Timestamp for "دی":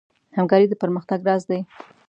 1.49-1.59